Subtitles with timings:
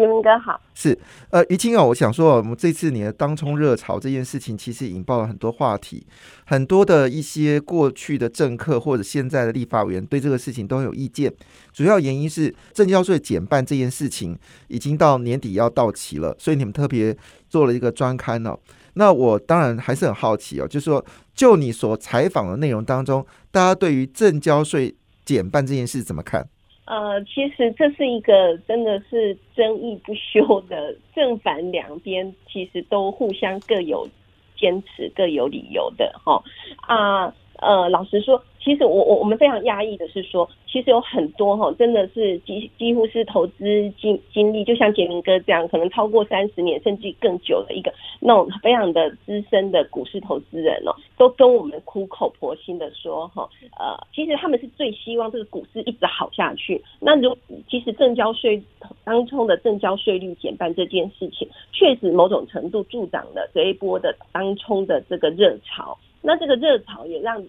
[0.00, 0.98] 杰明哥好，是
[1.28, 6.06] 呃，于清哦，我想说，我们这次你的当冲热潮这件事情，其实引爆了很多话题，
[6.46, 11.30] 很多的一些过去的政客或者现在的立法委员对这个事情都有意见。
[11.70, 14.34] 主要原因是证交税减半这件事情
[14.68, 17.14] 已经到年底要到期了，所以你们特别
[17.50, 18.58] 做了一个专刊哦。
[18.94, 21.04] 那我当然还是很好奇哦，就是说，
[21.34, 24.94] 就你所采访的内容当中，大家对于证交税
[25.26, 26.48] 减半这件事怎么看？
[26.90, 34.08] 呃，其实这是一个真的是争议不休的，正反两边其实都互相各有
[34.56, 36.42] 坚持、各有理由的哈。
[36.80, 38.42] 啊呃，老实说。
[38.62, 56.84] 其实我我我们非常压抑的是说，其实有很多哈，真的是几几乎是投资经经历，就像杰明哥这样，可能超过三十年甚至更久的一个那种非常的资深的股市投资人哦，都跟我们苦口婆心的说哈，呃，其实他们是最希望这个股市一直好下去。
[57.00, 57.34] 那如
[57.66, 58.62] 其实正交税
[59.04, 65.96] 当冲的正交税率减半这件事情，确实某种程度助长了这一波的当冲的这个热潮。
[66.22, 67.44] 那这个热潮也让。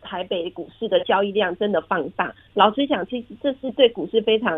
[0.00, 4.56] 台北股市的交易量真的放大，老实讲，其实这是对股市非常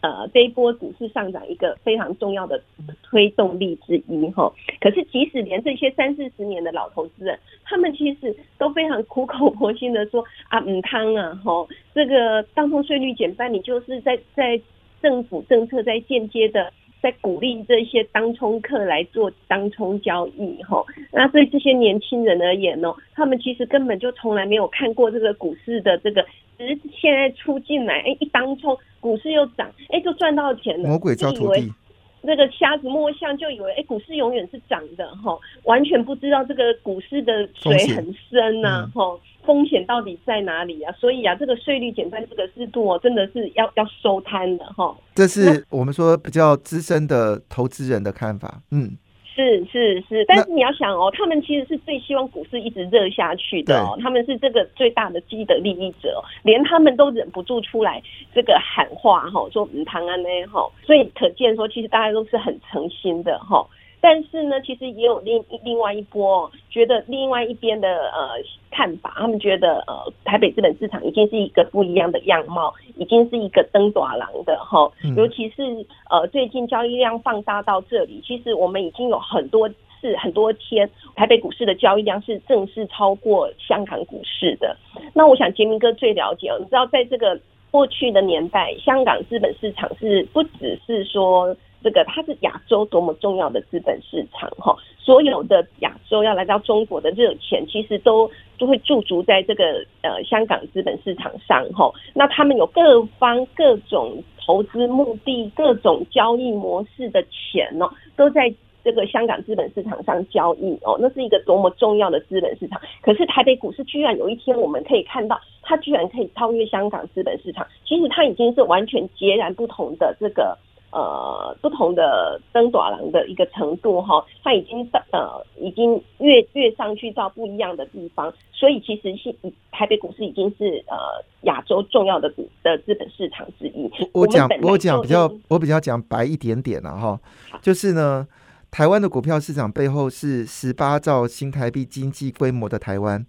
[0.00, 2.62] 呃这一波股市上涨一个非常重要的
[3.02, 4.50] 推动力之一哈。
[4.80, 14.58] 可是即使连这些三四十年的老投资人，他们其实都非常苦口婆心的说啊，唔汤啊，哈，这个当中税率减半，你就是在在
[15.02, 16.72] 政府政策在间接的。
[17.00, 26.24] 在鼓励这些当冲客来做当冲交易，哈，那对这些年轻人而言呢，他们其实根本就从来没有看过这个股市的这个，
[26.58, 31.72] 只是现在出进来，哎，一当冲股市又涨，哎，就赚到钱了，魔鬼教徒弟。
[32.20, 40.92] 那个瞎子摸象就以为，哎，股市永远是涨的，哈，完全不知道这个股市的水很深呐，哈，风险到底在哪里啊？
[40.98, 44.96] 所以啊，这个税率减半这个制度哦，真的是要要收摊的，哈。
[45.14, 48.96] 这是我们说比较资深的投资人的看法，嗯。
[49.38, 58.02] 是是是，但是你要想哦，他们其实是最希望股市一直热下去的哦，他们是这个最大的既得利益者，连他们都忍不住出来
[58.34, 63.64] 这个喊话哈，说唔唐安呢哈，所以可见说其实大家都是很诚心的哈。
[64.00, 68.30] 但是呢，其实也有另另外一波，觉得另外一边的呃
[68.70, 75.62] 看法，他们觉得呃台北资本市场已经是一个不一样的样貌，已经是一个登短廊的哈，尤其是
[76.10, 84.76] 呃最近交易量放大到这里，其实我们已经有很多次很多天台北股市的交易量是正式超过香港股市的。
[85.12, 87.36] 那我想杰明哥最了解，你知道在这个
[87.72, 91.56] 过去的年代，香港资本市场是不只是说。
[91.82, 98.28] 这个它是亚洲多么重要的资本市场哈，所有的亚洲要来到中国的热钱，其实都
[98.58, 101.90] 都会驻足在这个呃香港资本市场上哈。
[102.14, 108.52] 那他们有各方各种投资目的、各种交易模式的钱哦，都在
[108.82, 110.98] 这个香港资本市场上交易哦。
[111.00, 112.80] 那是一个多么重要的资本市场。
[113.02, 117.64] 可是台北股市居然有一天我们可以看到，它居然可以超越香港资本市场。
[117.86, 120.58] 其实它已经是完全截然不同的这个。
[120.90, 129.34] 呃，不同的登短廊的一个程度哈，它已经到呃，已经越越上去到不一样的地方，所以其实是
[129.70, 130.96] 台北股市已经是呃
[131.42, 133.90] 亚洲重要的股的资本市场之一。
[134.12, 137.20] 我讲我讲比较我比较讲白一点点了哈，
[137.60, 138.26] 就是呢，
[138.70, 143.26] 台湾的股票市场背后是十八兆新台币经济规模的台湾。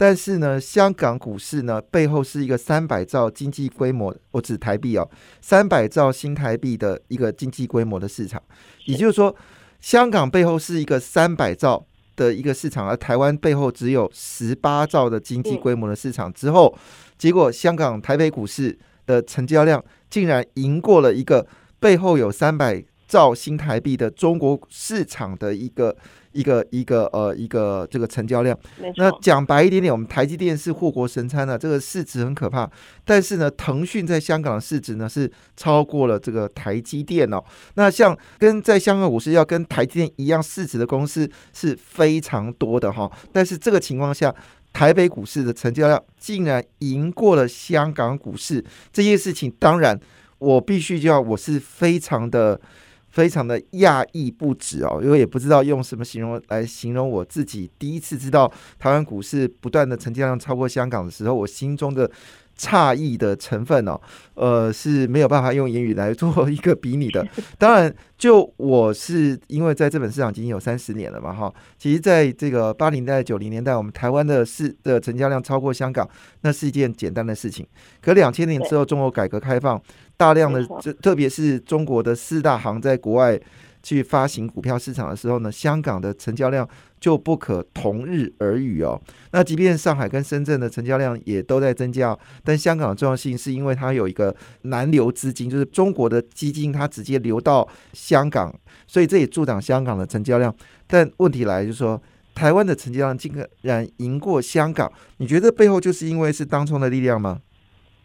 [0.00, 5.06] 但是呢，香港股市呢背后是一个三百兆经济规模，我指台币哦，
[5.42, 8.42] 三百兆新台币的一个经济规模的市场。
[8.86, 9.36] 也就是说，
[9.78, 11.84] 香港背后是一个三百兆
[12.16, 16.32] 的一个市场，而台湾背后只有十八兆的经济规模的市场。
[16.32, 16.74] 之后，
[17.18, 21.46] 结果香港台北股市的成交量竟然赢过了一个
[21.78, 25.94] 背后有三百兆新台币的中国市场的一个。
[26.32, 28.56] 一个一个呃一个这个成交量，
[28.96, 32.70] 那讲白一点点，我们台积电是护国神餐呢，这个市值很可怕。
[33.04, 37.42] 但是呢，腾讯在香港的市值呢是超过了这个台积电哦。
[37.74, 43.10] 那像跟在香港股市要跟台积电一样市值的公司是非常多的哈。
[43.32, 44.32] 但是这个情况下，
[44.72, 49.98] 台北股市的成交量竟然赢过了香港股市，这件事情当然
[50.38, 52.60] 我必须就要我是非常的。
[53.10, 62.10] 非常的讶异不止哦，因为也不知道用什么形容来形容我自己第一次知道台湾股市不断的成交量超过香港的时候，我心中的。
[62.58, 63.98] 诧异的成分哦，
[64.34, 67.26] 呃是没有办法用言语来做一个比拟的。
[67.56, 71.50] 当然，就我是因为在这本市场已经有三十年了嘛，哈。
[71.78, 76.06] 其实，在这个八零代、九零年代，我们台湾的市的成交量超过香港，
[76.42, 77.66] 那是一件简单的事情。
[78.02, 79.80] 可两千年之后，中国改革开放，
[80.20, 83.40] 大量的这特别是中国的四大行在国外。
[83.82, 86.68] 去发行股票市场的时候呢，香港的成交量
[87.00, 89.00] 就不可同日而语哦。
[89.32, 92.14] 那即便上海跟深圳的成交量也都在增加，
[92.44, 98.54] 但香港的重要性是因为它有一个南流资金，就是中国的基金它直接流到香港，
[98.86, 100.54] 所以这也助长香港的成交量。
[100.86, 101.98] 但问题来就是说，
[102.34, 103.32] 台湾的成交量竟
[103.62, 107.40] 然赢过香港，你觉得背后就是因为是当冲的力量吗？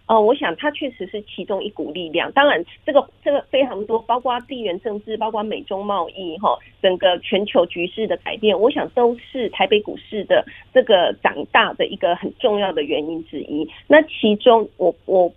[0.07, 2.31] 哦，我想它确实是其中一股力量。
[2.31, 13.67] 当然，这个这个非常多，包括地缘政治，包括美中贸易，哈，整个全球局势的改变，我想都是台北股市的这个长大的一个很重要的原因之一。
[13.87, 15.27] 那其中，我我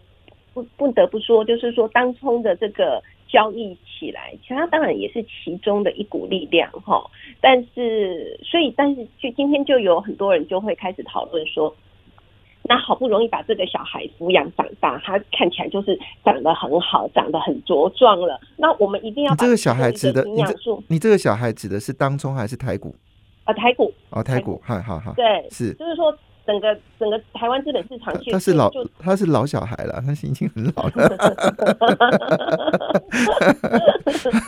[0.52, 7.02] 不不得不说，就是说当冲的这个交易起来，其他当然也是其中的一股力量，哈。
[7.40, 11.74] 但是，所以，但是就今天就有很多人就会开始讨论说。
[12.68, 18.38] 那好不容易把这个小孩抚养长大，他看起来就是长得很好，长得很茁壮了。
[18.56, 22.94] 那我们一定要这个小孩指的营养素，你这个小孩指的是当中还是台股？
[23.44, 26.16] 啊，台股哦，台股，好好好，对，是，就是说。
[26.48, 31.06] 整个整个台湾资本市场，他是老他是老小孩了，他心情很老了。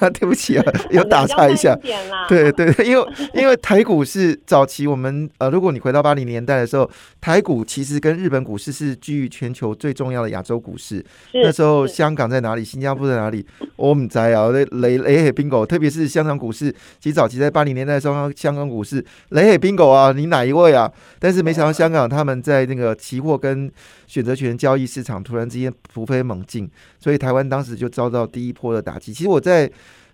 [0.14, 1.78] 对不起啊， 有打岔一下。
[2.26, 11.04] 对对，因为因为台股是早期我们呃，如果你回到八零年代的时候，台股其实跟日本股市是居于全球最重要的亚洲股市。
[11.34, 12.64] 那时候香港在哪里？
[12.64, 13.44] 新加坡在哪里？
[13.76, 20.90] 我们在啊，雷雷海宾狗，特别是香港股市，其实早期在八零年代的时候，香港股市雷海宾狗啊，你哪一位啊？
[21.18, 23.70] 但是没想到香香港他们在那个期货跟
[24.06, 26.70] 选择权交易市场突然之间突飞猛进，
[27.00, 29.12] 所以台湾当时就遭到第一波的打击。
[29.12, 29.68] 其实我在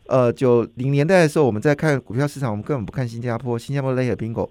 [0.06, 4.48] 呃九零年代的时候，我们在看股票市场，我们根本不看新加坡，新加坡 Lay Bingo。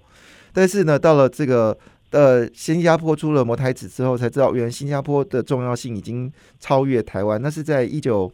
[0.53, 1.75] 但是呢，到了这个
[2.11, 7.41] 呃新加坡出了摩台指之后，才知道原来新加坡的重要性已经超越台湾。
[7.41, 8.31] 那是在一九。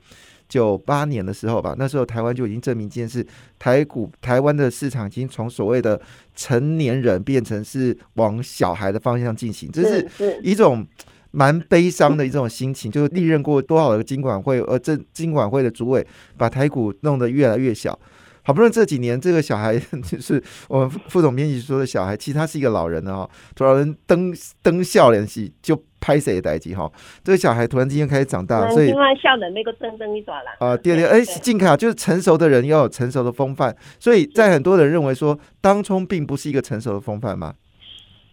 [0.52, 3.26] 九八年的时候吧，那时候台湾就已经证明一件事，
[3.58, 6.00] 台股台湾的市场已经从所谓的
[6.36, 10.06] 成年人变成是往小孩的方向进行，这是
[10.44, 10.86] 一种
[11.32, 12.92] 蛮悲伤的一种心情。
[12.92, 16.06] 就是历任过多少个金管会，呃，这金管会的主委
[16.36, 17.98] 把台股弄得越来越小。
[18.44, 24.34] 好不容易这几年，这个小孩 就是我们副总编辑说的小孩，其实他是一个老人哦，突然登
[24.64, 26.92] 登笑脸戏就拍谁的代机哈。
[27.24, 28.92] 这个小孩突然之间开始长大，所以
[29.22, 30.52] 笑的那个噔噔一爪啦。
[30.60, 37.54] 啊，对对，哎，静凯就是成熟的人要有成熟的风范，所以在很多人认为说，当冲并不是一个成熟的风范吗？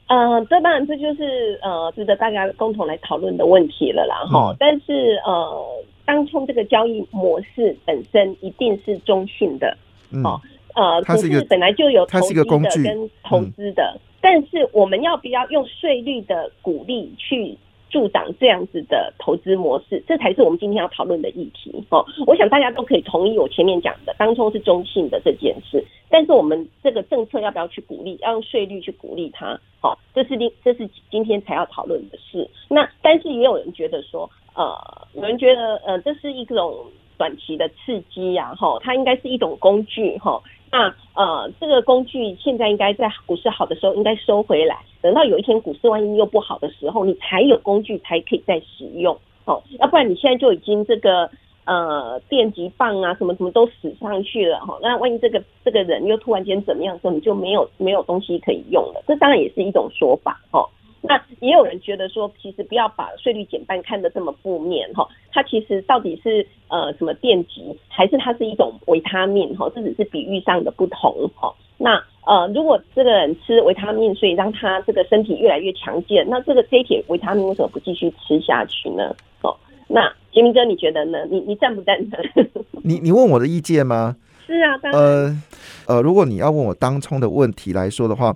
[0.09, 4.57] 呃，这当然这就是呃值得大家共同来讨论的问题了啦哈。
[4.59, 5.67] 但是呃，
[6.07, 9.77] 当冲这个交易模式本身一定是中性的。
[10.25, 10.41] 哦，
[10.75, 17.57] 呃，股市本来就有投资的跟投资的，但是我们要不要用税率的鼓励去
[17.91, 20.03] 助长这样子的投资模式？
[20.07, 21.73] 这才是我们今天要讨论的议题。
[21.91, 28.17] 哦，我想大家都可以同意我前面讲的，当初是中性的这件事，但是我们这个政策要不要去鼓励？
[28.21, 29.59] 要用税率去鼓励它？
[29.81, 32.49] 好，这是今这是今天才要讨论的事。
[32.69, 34.77] 那但是也有人觉得说，呃，
[35.15, 36.85] 有人觉得，呃，这是一种。
[37.19, 40.41] 短期的刺激呀，哈，它应该是一种工具，哈。
[40.71, 51.31] 那呃，这个工具现在应该在股市好的时候应该收回来，等到有一天股市万一又不好的时候，你才有工具才可以再使用，哦，要不然你现在就已经这个
[51.65, 54.79] 呃电极棒啊什么什么都使上去了，哈。
[54.83, 60.69] 那万一这个这个人又突然间怎么样时候，你就没有没有东西可以用了，这当然也是一种说法，哈。
[61.01, 69.71] 那也有人觉得说，其实不要把税率减半看得这么负面哈，它其实到底是呃什么电极，还是它是一种维他命哈？
[69.75, 71.55] 这只是比喻上的不同哈。
[71.77, 79.15] 那呃，如果这个人吃维他命，所以让他这个身体越来越强健，那这个这一铁维他命为什么不继续吃下去呢？
[79.43, 81.25] 哦，那杰明哥你觉得呢？
[81.31, 82.21] 你你赞不赞成？
[82.83, 84.17] 你你问我的意见吗？
[84.45, 85.43] 是啊，呃
[85.87, 88.35] 呃，如果你要问我当冲的问题来说的话。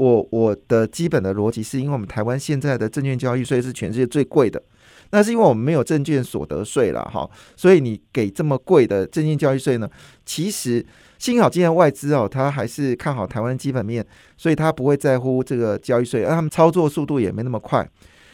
[0.00, 4.62] 我我的基本的逻辑是因为我们台湾现在的证券交易税是全世界最贵的，
[5.10, 9.86] 那是因为我们没有证券所得税了哈，所以你给这么贵的证券交易税呢？
[10.24, 10.82] 其实
[11.18, 14.02] 幸好今天外资哦，他还是看好台湾基本面，
[14.38, 17.86] 所以他不会在乎这个交易税，而他们操作速度也没那么快。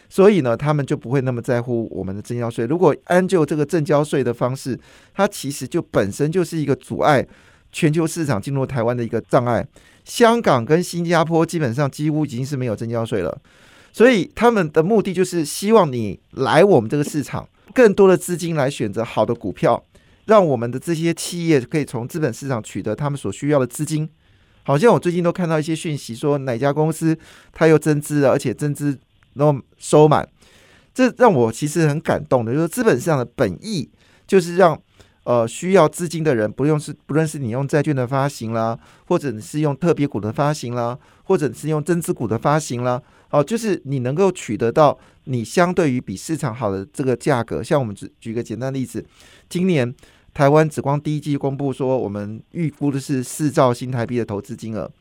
[0.09, 2.65] 所以呢，他们就不会那么在乎我们的增交税。
[2.67, 4.79] 如果按就这个增交税的方式，
[5.13, 7.27] 它其实就本身就是一个阻碍
[7.73, 9.67] 全球市场进入台湾的一个障碍。
[10.07, 13.39] 香港跟新加坡基本上几乎已经是没有增交税了，
[13.93, 19.85] 所以他们的目的就是希望你来我们这个市场，更多的资金来选择好的股票，
[20.27, 24.09] 让我们的这些企业可以从资本市场取得他们所需要的资金。
[24.63, 27.17] 好像我最近都看到一些讯息，说哪家公司
[27.53, 28.97] 它又增资了，而且增资
[29.35, 30.29] 然后收满，
[30.95, 32.53] 这让我其实很感动的。
[32.53, 33.89] 就是资本市场的本意
[34.27, 34.81] 就是让
[35.27, 38.79] 呃需要资金的人，不用是不论是你用债券的发行啦，
[39.09, 47.63] 或者是用特别股的发行啦，或者是用增资股的发行啦，哦，就是你能够取得到你相对于比市场好的这个价格。
[47.63, 49.05] 像我们举举个简单例子，
[49.51, 49.95] 今年。
[50.37, 54.93] 台湾紫光第一季公布说，我们预估的是四兆新台币的投资金额，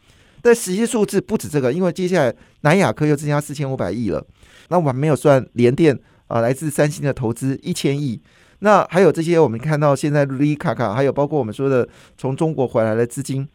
[0.42, 4.26] 但实际数字不止这个，因为接下来南亚科又增加四千五百亿了。
[4.70, 8.22] 那我们没有算联电啊，来自三星的投资一千亿。
[8.60, 13.48] 那还有这些我们看到现在瑞卡卡，还有包括我们说的从中国回来的资金，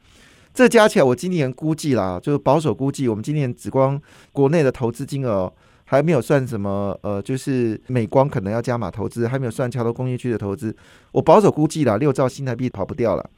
[0.54, 4.00] 这加起来我今年估计啦，就是保守估计，我们今年紫光
[4.32, 5.52] 国内的投资金额。
[5.84, 10.72] 还没有算什么，呃，就是美光可能要加码投资，还没有算桥头工业区的投资。
[11.10, 13.30] 我保守估计啦，六兆新台币跑不掉了。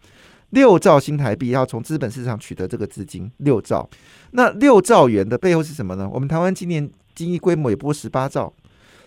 [0.50, 3.88] 六兆新台币要从资本市场取得这个资金，六兆。
[4.32, 6.06] 那六兆元的背后是什么呢？
[6.12, 8.52] 我们台湾今年经济规模也不过十八兆，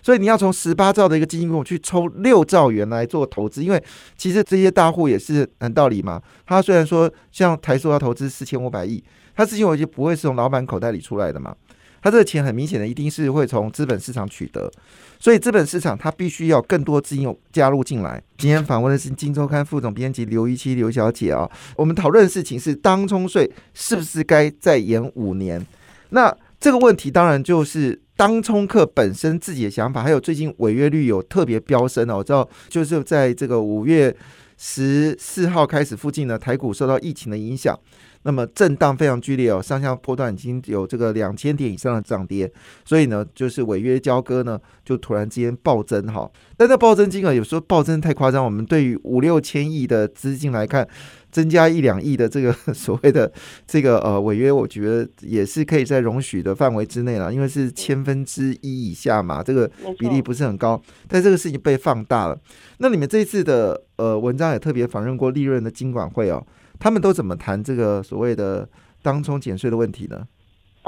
[0.06, 3.84] 所以你要从十八兆的一个经济规模去抽六兆元来做投资，因为
[4.16, 6.22] 其实这些大户也是很道理嘛。
[6.46, 9.02] 他虽然说像台塑要投资四千五百亿，
[9.34, 11.52] 他资金我就不会是从老板口袋里出来的嘛。
[12.00, 14.70] 他这个钱很明显的一定是会从资本市场取得，
[15.18, 18.22] 所以资本市场它必须要更多资金加入进来。
[18.38, 25.66] 今天访问的是《金周刊》副总编辑刘一七刘小姐啊，我们讨论的事情是当冲税是不是该再延五年？
[26.10, 32.16] 那这个问题当然就是当冲客本身自己的想法，还有最近违约率有特别飙升哦。
[32.16, 34.16] 我知道就是在这个五月
[34.56, 37.78] 十四号开始附近呢，台股受到疫情的影响。
[38.26, 42.52] 那么震荡非常剧烈哦，上下波段已经有这个两千点以上的涨跌，
[42.84, 46.28] 所以呢，就是违约交割呢，就突然之间暴增哈。
[46.56, 50.86] 但这暴增金额有时候暴增太夸张，我们对于五六千亿的资金来看，
[51.30, 53.30] 增加一两亿的这个所谓的
[53.64, 62.36] 这个呃违约，我觉得也是可以在容许的范围之内了，因为是千分之一以下嘛，这个比例不是很高，但这个事情被放大了。
[62.78, 66.44] 那你们这次的呃文章也特别访问过利润的金管会哦。
[66.78, 68.68] 他们都怎么谈这个所谓的
[69.02, 70.26] 当冲减税的问题呢？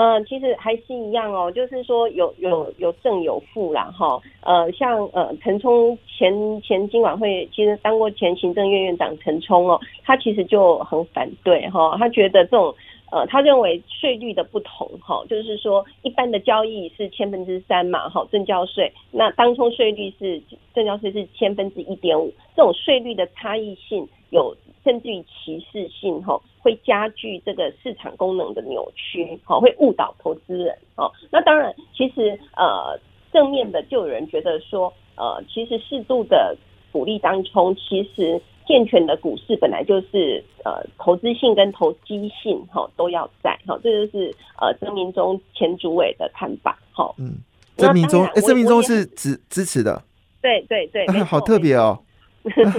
[0.01, 4.21] 嗯，其实还是一样哦，就是说有有有正有负啦，哈。
[4.43, 12.73] 呃，像呃陈冲前前经管会其实当过前行政院院长陈冲哦，他其实就很反对哈，他觉得这种
[13.11, 20.41] 呃他认为税率的不同哈，就是说一般的交易是千分之三嘛，哈，正交税，那当冲税率是
[20.73, 24.57] 正交税是千分之一点五，这种税率的差异性有。
[24.85, 31.11] 甚至于歧视性哈，会加剧这个市场功能的扭曲，哈，会误导投资人，哦。
[31.31, 32.99] 那当然，其实呃，
[33.33, 36.57] 正面的就有人觉得说，呃，其实适度的
[36.91, 47.15] 鼓励当中，其实健全的股市本来就是呃，投资性跟投机性哈都要在，哈，这就是呃，曾明忠前主委的看法，哈。
[47.19, 47.35] 嗯，
[47.77, 50.03] 曾明忠，哎，曾明忠是支支持的，
[50.41, 51.99] 对对对，好特别哦。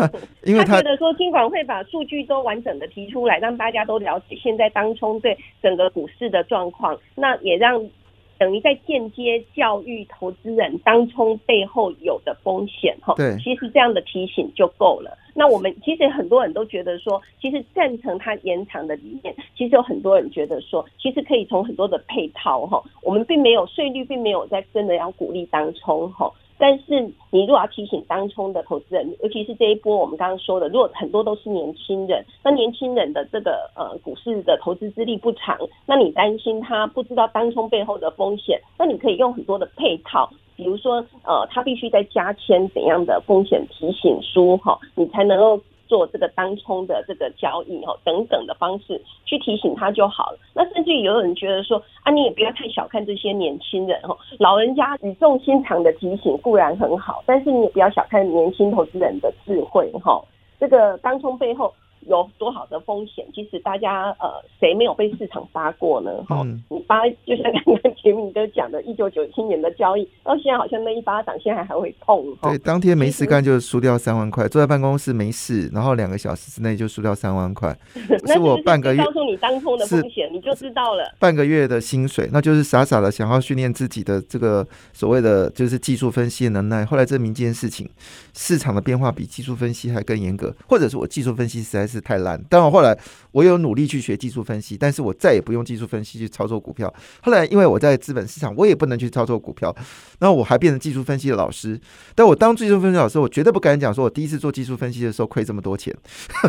[0.46, 7.90] 因为他觉得说，金管会把数据都完整的提出来，让大家都了解现在当冲对整个股市的状况，那也让
[8.38, 13.14] 等于在间接教育投资人当冲背后有的风险哈。
[13.18, 15.18] 对，其实这样的提醒就够了。
[15.36, 26.32] 那我们其实很多人都觉得说，其实赞成它延长的理念，其实有很多人觉得说，其实可以从很多的配套哈，我们并没有税率，并没有在真的要鼓励当冲哈。
[26.60, 27.02] 但是
[27.32, 45.60] 你如果要提醒当冲的投资人，尤其是这一波我们刚刚说的，如果很多都是年轻人，那年轻人的这个呃股市的投资资历不长，那你担心他不知道当冲背后的风险，那你可以用很多的配套，比如说呃他必须在加签怎样的风险提醒书哈，你才能够。
[45.90, 50.40] 做这个当冲的这个交易哦，等等的方式去提醒他就好了。
[50.54, 60.24] 那甚至于有人觉得说啊，你也不要太小看这些年轻人哦，老人家语重心长的提醒固然很好，但是你也不要小看年轻投资人的智慧哈。
[60.60, 61.74] 这个当冲背后
[62.10, 63.24] 有多好的风险？
[63.34, 64.28] 其实大家呃，
[64.60, 66.12] 谁没有被市场杀过呢？
[66.28, 72.26] 哈，你八就像刚刚杰明哥讲的，一九九七年的交易，到现在好像那一巴掌现在还会痛。
[72.42, 77.78] 对，当天没事干就输掉三万块，坐在办公室没事，然后两个小时之内就输掉三万块。
[78.26, 81.14] 是我半个月告诉你当冲的风险，你就知道了。
[81.20, 86.84] 半个月的薪水，那就是傻傻的想要训练自己的这个所谓的就是技术分析的能耐。
[86.84, 87.88] 后来证明一件事情，
[88.34, 92.42] 市场的变化比技术分析还更严格，或者是我技术分析实在是太烂。
[92.50, 92.98] 当然后来
[93.32, 96.94] 我有努力去学技术分析，但是我再也不用技术分析去操作股票。
[97.22, 99.76] 后来因为我在资本市场，我也不能去操作股票，
[100.20, 101.80] 那我还变成技术分析的老师。
[102.16, 105.96] 但我当技术分析老师，我绝对不敢讲说我第一次做技术分析的时候亏这么多钱。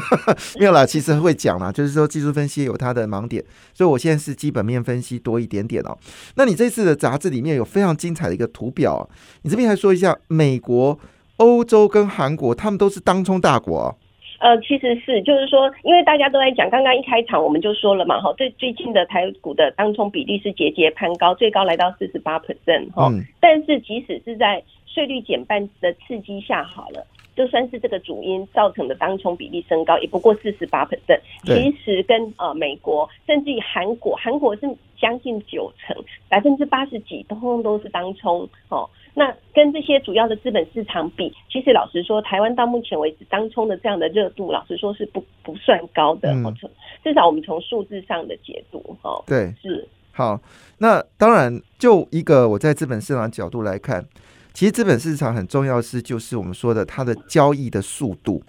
[0.59, 5.97] 没有啦，其实会讲啦，就是说技术分析有它的盲点，所以我现在是基本面分析多一点点哦。
[6.35, 9.09] 那你这次的杂志里面有非常精彩的一个图表，
[9.42, 10.99] 你这边还说一下美国、
[11.37, 13.97] 欧洲跟韩国，他们都是当冲大国。
[14.40, 23.11] 呃，其实是，就是说，因为大家都在讲，刚刚一开场我们就说了嘛，哈，最最近的台股的当冲比例是节节攀高，最高来到四十八 percent 哈。
[23.38, 27.06] 但是即使是在税率减半的刺激下，好了。
[27.37, 31.20] 就算是这个主因造成的当冲比例升高，也不过四十八 percent。
[31.44, 34.68] 其实跟呃美国甚至于韩国，韩国是
[35.00, 35.97] 将近九成，
[36.28, 38.88] 百分之八十几，通通都是当冲哦。
[39.14, 46.33] 那跟这些主要的资本市场比，其实老实说，台湾到目前为止当冲的这样的热度，老实说是不不算高的。
[46.33, 46.55] 嗯。
[47.02, 50.40] 至少我们从数字上的解读，哦，对，是好。
[50.79, 54.05] 那当然，就一个我在资本市场角度来看。
[54.52, 58.43] 其实资本市场很重要是，就是我们说的它的交易的速度。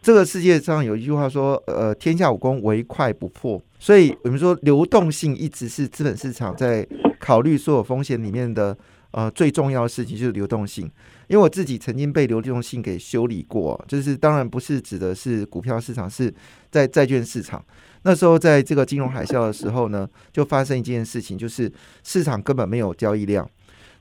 [0.00, 3.60] 这个世界上有一句话说，呃，天下武功唯快不破。
[3.78, 6.86] 所以我们说流动性一直是资本市场在
[7.20, 8.76] 考虑所有风险里面的
[9.14, 10.84] 呃最重要的事情，就是流动性。
[11.28, 16.32] 因为我自己曾经被流动性给修理过，就是当然不是指的是股票市场，是
[16.70, 17.64] 在债券市场。
[18.02, 23.48] 那时候在这个金融海啸的时候呢，就发生一件事情，就是市场根本没有交易量。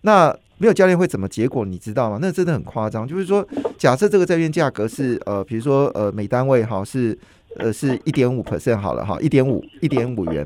[0.01, 1.63] 那没有教练会怎么结果？
[1.63, 2.17] 你知道吗？
[2.20, 3.08] 那真的很夸张。
[3.08, 7.17] 就是说，假设这个债券价格是呃，比如说呃，每单位哈是
[7.55, 10.46] 呃是一点五 percent 好了哈，一点五一点五元。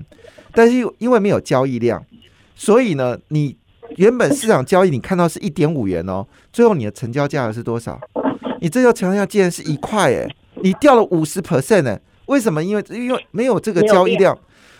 [0.53, 2.05] 但是因为没有交易量，
[2.55, 3.57] 所以呢，你
[3.97, 7.99] 原本市场交易你看到是一点五元哦，最后你的成交价格是多少？
[8.61, 10.27] 你这个成交价竟然是一块哎，
[10.61, 11.99] 你掉了五十 percent 呢？
[12.27, 12.63] 为什么？
[12.63, 14.37] 因为因为没有这个交易量，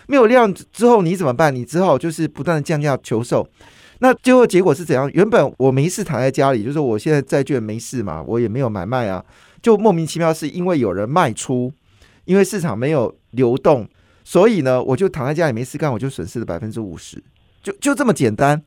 [0.08, 1.54] 没有量之后你怎么办？
[1.54, 3.48] 你只好就是不断的降价求售。
[4.00, 5.10] 那最后结果是怎样？
[5.14, 9.24] 原本我没事躺在家里，就是我现在债券没事嘛，我也没有买卖啊，
[9.62, 11.74] 就莫名其妙是因为有人卖出，
[12.26, 13.88] 因为市场没有流动，
[14.24, 17.24] 所以呢，我就躺在家里没事干，我就损失了百分之五十，
[17.64, 18.62] 就就这么简单。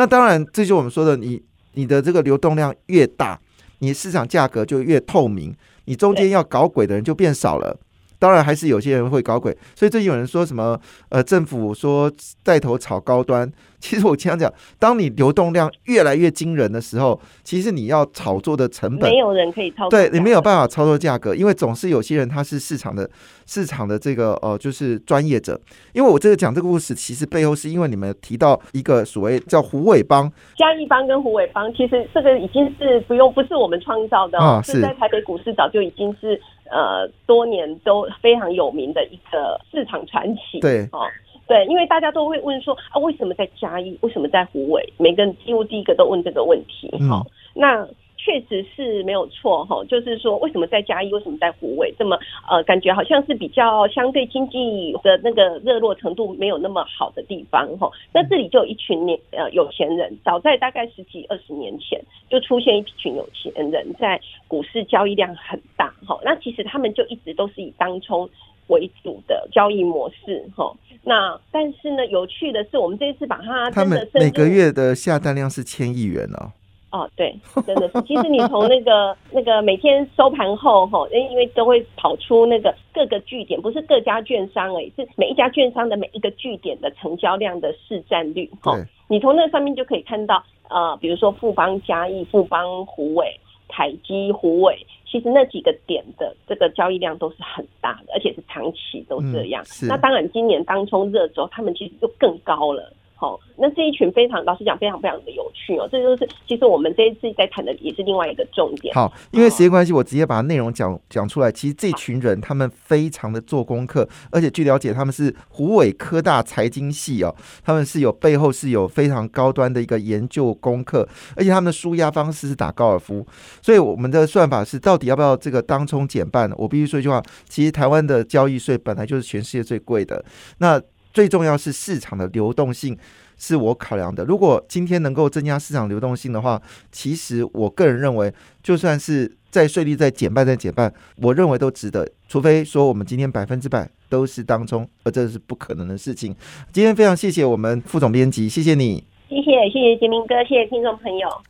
[0.00, 1.42] 那当然，这就我们说的，你
[1.74, 3.38] 你的这个流动量越大，
[3.80, 7.78] 你市场价格就越透明，你中间要搞鬼的人就变少了。
[8.20, 10.78] 当然还是有些人会搞鬼，所以最近有人说什么
[11.08, 12.08] 呃，政府说
[12.44, 13.50] 带头炒高端。
[13.80, 23.08] 其实我经常讲，当你流动量越来越惊人的时候，其实你要炒作的成本没有人可以操作，对你没有办法操作价格，因为总是有些人他是市场的
[23.46, 25.58] 市场的这个呃，就是专业者。
[25.94, 36.38] 因为我这个讲这个故事，其实背后是因为你们提到一个所谓叫胡伟邦、嘉义邦跟胡伟邦，其实这个已经是不用不是我们创造的哦，是在台北股市早就已经是。
[36.70, 40.60] 呃，多年都非常有名的一个市场传奇。
[40.60, 41.06] 对，哦，
[41.46, 43.98] 对，因为大家都会问说啊，为什么在嘉义？
[44.00, 44.92] 为什么在湖尾？
[44.96, 46.90] 每个人几乎第一个都问这个问题。
[47.08, 47.86] 好，那。
[48.22, 57.90] 确实是没有错哈，就是说为什么在嘉义，为什么在湖尾，这么呃感觉好像是比较相对经济的那个热络程度没有那么好的地方哈。
[58.12, 66.20] 那这里就有一群年呃有钱人，早在大概十几二十年前就出现一群有钱人在股市交易量很大哈。
[66.22, 68.28] 那其实他们就一直都是以当冲
[68.66, 70.70] 为主的交易模式哈。
[71.02, 76.52] 那但是呢，有趣的是我们这一次把它他们每个月的下单量是千亿元哦。
[76.90, 77.34] 哦，对，
[77.66, 78.02] 真的是。
[78.02, 88.76] 其实你从那个那个每天收盘后哈，因为都会跑出那个各个据点，不是各家券商哎，是每一家券商的每一个据点的成交量的市占率哈。
[89.08, 99.62] 你从那上面就可以看到，呃，比如说富邦嘉义、富邦虎尾、凯基虎尾，其实那几个点的这个交易量都是很大的，而且是长期都这样。
[99.88, 102.92] 那当然，今年当冲热之后，他们其实就更高了。
[103.20, 105.86] 好，那这一群非常老实讲，非常非常的有趣哦。
[105.92, 108.94] 这就是其实我们这一次在谈的也是另外一个重点。
[108.94, 111.52] 好，因为时间关系，我直接把内容讲讲出来。
[111.52, 121.06] 其实这群人他们非常的做功课，而且据了解，他们是湖北科大财经系哦，他们是有背后是有非常高端的一个研究功课，
[121.36, 123.26] 而且他们的舒压方式是打高尔夫。
[123.60, 126.50] 所以我们的算法是，到底要不要这个当冲减半？
[126.56, 130.24] 我必须说一句话，其实台湾的交易税本来就是全世界最贵的。
[130.56, 130.80] 那
[131.12, 132.96] 最重要是市场的流动性
[133.36, 134.24] 是我考量的。
[134.24, 136.60] 如果今天能够增加市场流动性的话，
[136.92, 142.08] 其实我个人认为，就算是在税率再减半再减半，我认为都值得。
[142.28, 146.34] 除非说我们今天百分之百都是当中，而这是不可能的事情。
[146.72, 151.28] 今天非常谢谢我们副总编辑，谢谢你，谢谢谢谢杰明哥，谢谢听众朋友。